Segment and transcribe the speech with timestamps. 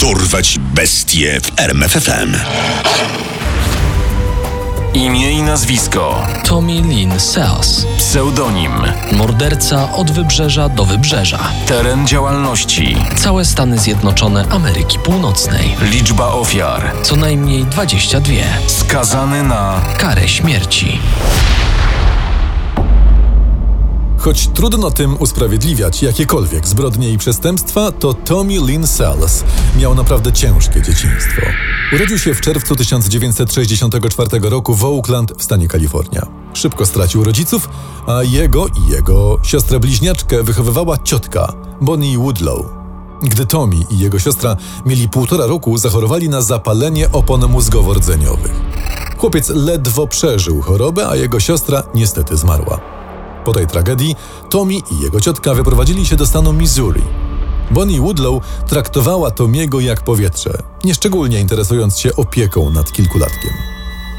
[0.00, 2.36] Dorwać bestie w RMFFM.
[4.94, 6.26] Imię i nazwisko.
[6.44, 7.86] Tommy Lynn Sells.
[7.98, 8.72] Pseudonim.
[9.12, 11.38] Morderca od wybrzeża do wybrzeża.
[11.66, 12.96] Teren działalności.
[13.16, 15.76] Całe Stany Zjednoczone Ameryki Północnej.
[15.82, 16.92] Liczba ofiar.
[17.02, 18.32] Co najmniej 22.
[18.66, 21.00] Skazany na Karę śmierci.
[24.28, 29.44] Choć trudno tym usprawiedliwiać jakiekolwiek zbrodnie i przestępstwa, to Tommy Lynn Sells
[29.78, 31.42] miał naprawdę ciężkie dzieciństwo.
[31.92, 36.26] Urodził się w czerwcu 1964 roku w Oakland w stanie Kalifornia.
[36.54, 37.68] Szybko stracił rodziców,
[38.06, 42.66] a jego i jego siostrę bliźniaczkę wychowywała ciotka, Bonnie Woodlow.
[43.22, 48.54] Gdy Tommy i jego siostra mieli półtora roku, zachorowali na zapalenie opon mózgowo-rdzeniowych.
[49.18, 52.97] Chłopiec ledwo przeżył chorobę, a jego siostra niestety zmarła.
[53.48, 54.16] Po tej tragedii
[54.50, 57.02] Tommy i jego ciotka wyprowadzili się do stanu Missouri.
[57.70, 63.50] Bonnie Woodlow traktowała Tomiego jak powietrze, nieszczególnie interesując się opieką nad kilkulatkiem.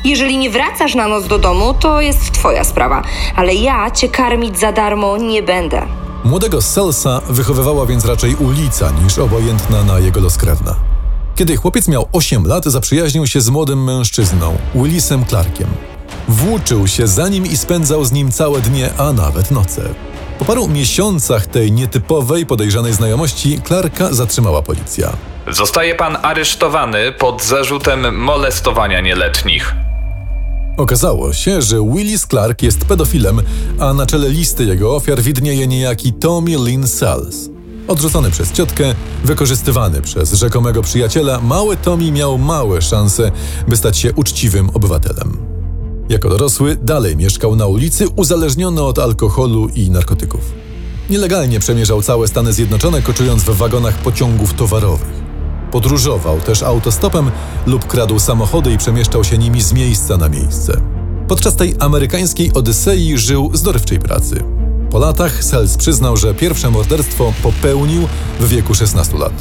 [0.05, 3.03] Jeżeli nie wracasz na noc do domu, to jest twoja sprawa,
[3.35, 5.85] ale ja cię karmić za darmo nie będę.
[6.23, 10.75] Młodego Selsa wychowywała więc raczej ulica niż obojętna na jego los krewna.
[11.35, 15.67] Kiedy chłopiec miał 8 lat, zaprzyjaźnił się z młodym mężczyzną, Willisem Clarkiem.
[16.29, 19.81] Włóczył się za nim i spędzał z nim całe dnie, a nawet noce.
[20.39, 25.13] Po paru miesiącach tej nietypowej, podejrzanej znajomości Clarka zatrzymała policja.
[25.51, 29.75] Zostaje pan aresztowany pod zarzutem molestowania nieletnich.
[30.77, 33.41] Okazało się, że Willis Clark jest pedofilem,
[33.79, 37.49] a na czele listy jego ofiar widnieje niejaki Tommy Lynn Sells.
[37.87, 43.31] Odrzucony przez ciotkę, wykorzystywany przez rzekomego przyjaciela, mały Tommy miał małe szanse,
[43.67, 45.48] by stać się uczciwym obywatelem.
[46.09, 50.41] Jako dorosły dalej mieszkał na ulicy, uzależniony od alkoholu i narkotyków.
[51.09, 55.23] Nielegalnie przemierzał całe Stany Zjednoczone, koczując w wagonach pociągów towarowych.
[55.71, 57.31] Podróżował też autostopem
[57.65, 60.81] lub kradł samochody i przemieszczał się nimi z miejsca na miejsce.
[61.27, 64.43] Podczas tej amerykańskiej odysei żył z dorywczej pracy.
[64.91, 68.07] Po latach Sells przyznał, że pierwsze morderstwo popełnił
[68.39, 69.33] w wieku 16 lat.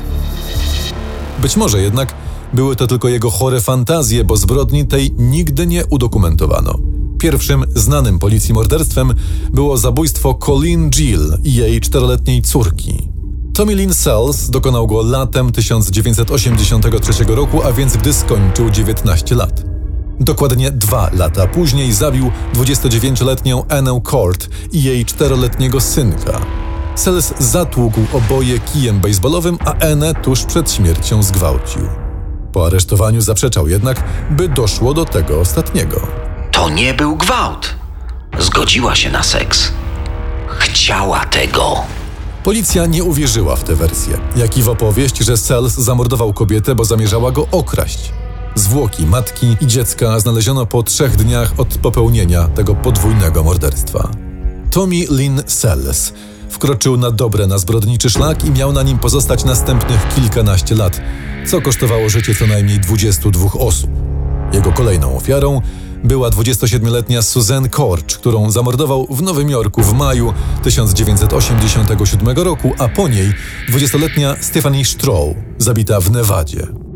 [1.38, 2.14] Być może jednak
[2.52, 6.78] były to tylko jego chore fantazje, bo zbrodni tej nigdy nie udokumentowano.
[7.18, 9.14] Pierwszym znanym policji morderstwem
[9.52, 13.08] było zabójstwo Colleen Gill i jej czteroletniej córki.
[13.54, 19.64] Tommy Lynn Sells dokonał go latem 1983 roku, a więc gdy skończył 19 lat.
[20.20, 26.40] Dokładnie dwa lata później zabił 29-letnią Annę Court i jej czteroletniego synka.
[26.94, 32.07] Sells zatłukł oboje kijem baseballowym, a Annę tuż przed śmiercią zgwałcił.
[32.52, 36.06] Po aresztowaniu zaprzeczał jednak, by doszło do tego ostatniego.
[36.52, 37.74] To nie był gwałt.
[38.38, 39.72] Zgodziła się na seks.
[40.48, 41.76] Chciała tego.
[42.44, 46.84] Policja nie uwierzyła w tę wersję, jak i w opowieść, że Sells zamordował kobietę, bo
[46.84, 48.12] zamierzała go okraść.
[48.54, 54.08] Zwłoki matki i dziecka znaleziono po trzech dniach od popełnienia tego podwójnego morderstwa.
[54.70, 56.12] Tommy Lynn Sells
[56.50, 61.00] wkroczył na dobre na zbrodniczy szlak i miał na nim pozostać następnych kilkanaście lat,
[61.46, 63.90] co kosztowało życie co najmniej 22 osób.
[64.52, 65.60] Jego kolejną ofiarą
[66.04, 73.08] była 27-letnia Suzanne Korcz, którą zamordował w Nowym Jorku w maju 1987 roku, a po
[73.08, 73.32] niej
[73.72, 76.87] 20-letnia Stephanie Stroh, zabita w Nevadzie.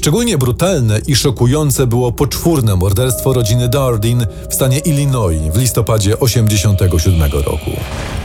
[0.00, 7.32] Szczególnie brutalne i szokujące było poczwórne morderstwo rodziny Dardin w stanie Illinois w listopadzie 1987
[7.32, 7.70] roku.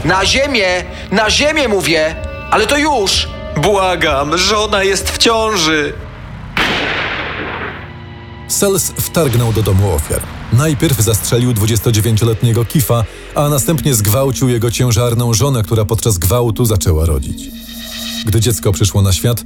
[0.04, 0.84] Na ziemię!
[1.10, 2.16] Na ziemię mówię!
[2.50, 3.28] Ale to już!
[3.62, 5.92] Błagam, żona jest w ciąży.
[8.48, 10.20] Sells wtargnął do domu ofiar.
[10.52, 13.04] Najpierw zastrzelił 29-letniego Kifa,
[13.34, 17.50] a następnie zgwałcił jego ciężarną żonę, która podczas gwałtu zaczęła rodzić.
[18.26, 19.42] Gdy dziecko przyszło na świat,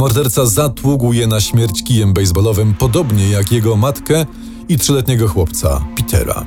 [0.00, 4.26] morderca zatługł je na śmierć kijem baseballowym, podobnie jak jego matkę
[4.68, 6.46] i trzyletniego chłopca, Petera.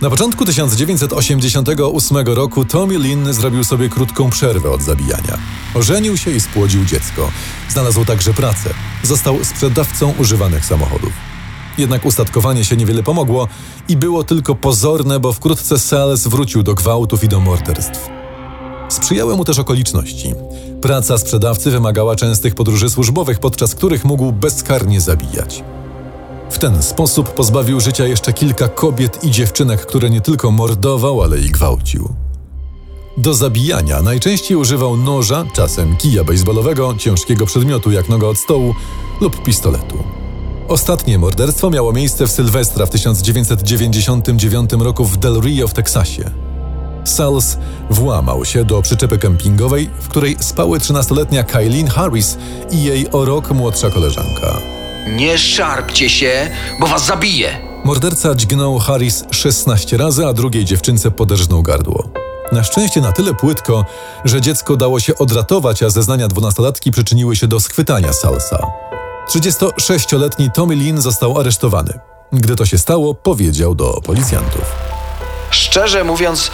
[0.00, 5.38] Na początku 1988 roku Tommy Lynn zrobił sobie krótką przerwę od zabijania.
[5.74, 7.30] Ożenił się i spłodził dziecko.
[7.68, 8.70] Znalazł także pracę.
[9.02, 11.12] Został sprzedawcą używanych samochodów.
[11.78, 13.48] Jednak ustatkowanie się niewiele pomogło
[13.88, 18.08] i było tylko pozorne, bo wkrótce Sales wrócił do gwałtów i do morderstw.
[18.88, 20.34] Sprzyjały mu też okoliczności.
[20.82, 25.64] Praca sprzedawcy wymagała częstych podróży służbowych, podczas których mógł bezkarnie zabijać.
[26.50, 31.38] W ten sposób pozbawił życia jeszcze kilka kobiet i dziewczynek, które nie tylko mordował, ale
[31.38, 32.08] i gwałcił.
[33.16, 38.74] Do zabijania najczęściej używał noża, czasem kija baseballowego, ciężkiego przedmiotu jak noga od stołu
[39.20, 39.98] lub pistoletu.
[40.68, 46.51] Ostatnie morderstwo miało miejsce w Sylwestra w 1999 roku w Del Rio w Teksasie.
[47.04, 47.58] Sales
[47.90, 52.36] włamał się do przyczepy kempingowej, w której spały 13-letnia Kailin Harris
[52.70, 54.58] i jej o rok młodsza koleżanka.
[55.16, 56.50] Nie szarpcie się,
[56.80, 57.58] bo was zabiję.
[57.84, 62.08] Morderca dźgnął Harris 16 razy, a drugiej dziewczynce poderżnął gardło.
[62.52, 63.84] Na szczęście na tyle płytko,
[64.24, 68.58] że dziecko dało się odratować, a zeznania dwunastolatki przyczyniły się do schwytania Salsa.
[69.28, 71.98] 36-letni Tommy Lin został aresztowany.
[72.32, 74.74] Gdy to się stało, powiedział do policjantów.
[75.50, 76.50] Szczerze mówiąc,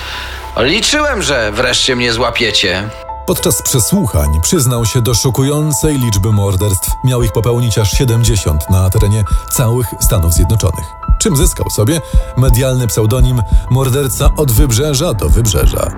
[0.57, 2.91] liczyłem, że wreszcie mnie złapiecie.
[3.27, 6.91] Podczas przesłuchań przyznał się do szokującej liczby morderstw.
[7.05, 10.85] Miał ich popełnić aż 70 na terenie całych Stanów Zjednoczonych.
[11.19, 12.01] Czym zyskał sobie
[12.37, 15.93] medialny pseudonim morderca od wybrzeża do wybrzeża.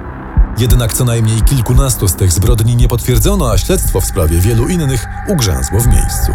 [0.58, 5.06] Jednak co najmniej kilkunastu z tych zbrodni nie potwierdzono, a śledztwo w sprawie wielu innych
[5.28, 6.32] ugrzęzło w miejscu.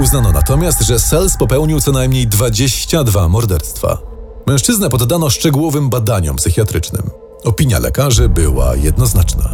[0.00, 4.09] Uznano natomiast, że Sells popełnił co najmniej 22 morderstwa.
[4.50, 7.10] Mężczyznę poddano szczegółowym badaniom psychiatrycznym.
[7.44, 9.50] Opinia lekarzy była jednoznaczna.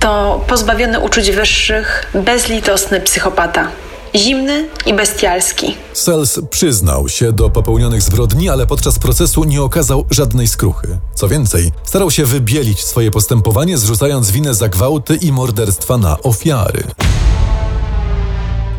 [0.00, 3.68] To pozbawiony uczuć wyższych, bezlitosny psychopata.
[4.14, 5.76] Zimny i bestialski.
[5.92, 10.98] Sells przyznał się do popełnionych zbrodni, ale podczas procesu nie okazał żadnej skruchy.
[11.14, 16.82] Co więcej, starał się wybielić swoje postępowanie, zrzucając winę za gwałty i morderstwa na ofiary.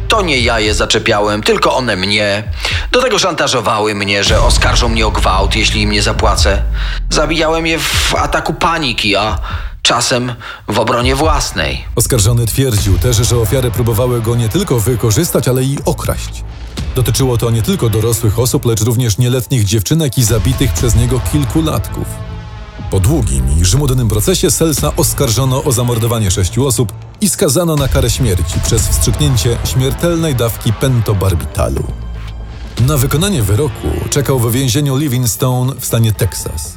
[0.07, 2.43] To nie ja je zaczepiałem, tylko one mnie.
[2.93, 6.63] Do tego szantażowały mnie, że oskarżą mnie o gwałt, jeśli im nie zapłacę.
[7.09, 9.39] Zabijałem je w ataku paniki, a
[9.81, 10.33] czasem
[10.67, 11.85] w obronie własnej.
[11.95, 16.43] Oskarżony twierdził też, że ofiary próbowały go nie tylko wykorzystać, ale i okraść.
[16.95, 22.07] Dotyczyło to nie tylko dorosłych osób, lecz również nieletnich dziewczynek i zabitych przez niego kilkulatków.
[22.91, 28.09] Po długim i żmudnym procesie Selsa oskarżono o zamordowanie sześciu osób i skazano na karę
[28.09, 32.02] śmierci przez wstrzyknięcie śmiertelnej dawki pentobarbitalu.
[32.81, 36.73] Na wykonanie wyroku czekał w więzieniu Livingstone w stanie Teksas.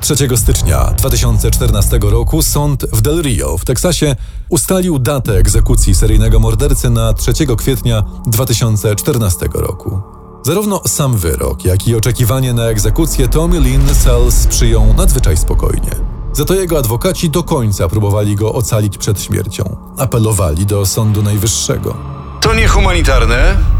[0.00, 4.16] 3 stycznia 2014 roku sąd w Del Rio w Teksasie
[4.48, 10.00] ustalił datę egzekucji seryjnego mordercy na 3 kwietnia 2014 roku.
[10.42, 15.90] Zarówno sam wyrok, jak i oczekiwanie na egzekucję Tommy Lynn Sells przyjął nadzwyczaj spokojnie.
[16.32, 19.76] Za to jego adwokaci do końca próbowali go ocalić przed śmiercią.
[19.98, 21.96] Apelowali do Sądu Najwyższego.
[22.40, 23.77] To niehumanitarne.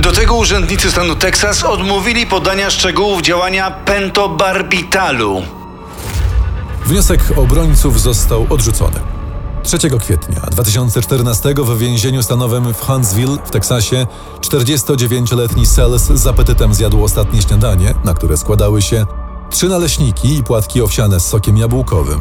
[0.00, 5.42] Do tego urzędnicy stanu Teksas odmówili podania szczegółów działania pentobarbitalu.
[6.86, 9.00] Wniosek obrońców został odrzucony.
[9.62, 14.06] 3 kwietnia 2014 w więzieniu stanowym w Huntsville w Teksasie
[14.40, 19.06] 49-letni Sells z apetytem zjadł ostatnie śniadanie, na które składały się
[19.50, 22.20] trzy naleśniki i płatki owsiane z sokiem jabłkowym.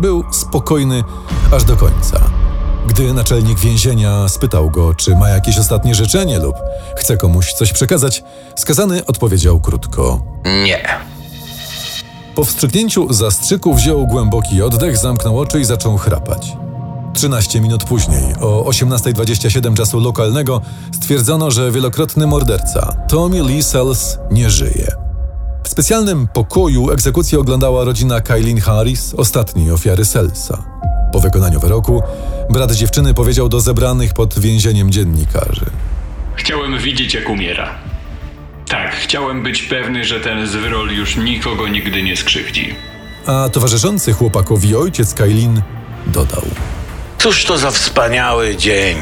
[0.00, 1.04] Był spokojny
[1.52, 2.29] aż do końca.
[2.86, 6.56] Gdy naczelnik więzienia spytał go, czy ma jakieś ostatnie życzenie lub
[6.96, 8.24] chce komuś coś przekazać,
[8.56, 10.22] skazany odpowiedział krótko:
[10.64, 10.88] Nie.
[12.34, 16.52] Po wstrzyknięciu zastrzyku wziął głęboki oddech, zamknął oczy i zaczął chrapać.
[17.14, 20.60] 13 minut później, o 18.27 czasu lokalnego,
[20.94, 24.92] stwierdzono, że wielokrotny morderca Tommy Lee Sells nie żyje.
[25.64, 30.62] W specjalnym pokoju egzekucję oglądała rodzina Kailin Harris, ostatniej ofiary Sellsa.
[31.12, 32.02] Po wykonaniu wyroku,
[32.50, 35.66] brat dziewczyny powiedział do zebranych pod więzieniem dziennikarzy.
[36.34, 37.68] Chciałem widzieć, jak umiera.
[38.68, 42.74] Tak, chciałem być pewny, że ten zwyrol już nikogo nigdy nie skrzywdzi.
[43.26, 45.62] A towarzyszący chłopakowi ojciec Kailin
[46.06, 46.42] dodał.
[47.18, 48.96] Cóż to za wspaniały dzień.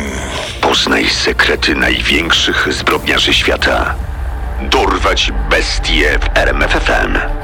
[0.61, 3.95] Poznaj sekrety największych zbrodniarzy świata.
[4.71, 7.38] Dorwać bestie w RMFFM.